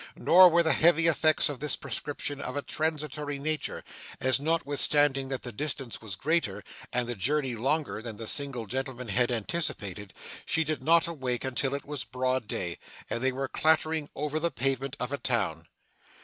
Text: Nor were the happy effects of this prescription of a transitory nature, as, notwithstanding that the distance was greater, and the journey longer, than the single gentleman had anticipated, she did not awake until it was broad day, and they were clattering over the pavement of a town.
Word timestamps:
Nor 0.17 0.49
were 0.49 0.63
the 0.63 0.73
happy 0.73 1.05
effects 1.05 1.47
of 1.47 1.59
this 1.59 1.75
prescription 1.75 2.41
of 2.41 2.57
a 2.57 2.63
transitory 2.63 3.37
nature, 3.37 3.83
as, 4.19 4.39
notwithstanding 4.39 5.29
that 5.29 5.43
the 5.43 5.51
distance 5.51 6.01
was 6.01 6.15
greater, 6.15 6.63
and 6.91 7.07
the 7.07 7.13
journey 7.13 7.53
longer, 7.53 8.01
than 8.01 8.17
the 8.17 8.25
single 8.27 8.65
gentleman 8.65 9.09
had 9.09 9.29
anticipated, 9.29 10.11
she 10.43 10.63
did 10.63 10.81
not 10.83 11.05
awake 11.07 11.43
until 11.45 11.75
it 11.75 11.85
was 11.85 12.03
broad 12.03 12.47
day, 12.47 12.79
and 13.11 13.21
they 13.21 13.31
were 13.31 13.47
clattering 13.47 14.09
over 14.15 14.39
the 14.39 14.49
pavement 14.49 14.95
of 14.99 15.11
a 15.11 15.19
town. 15.19 15.67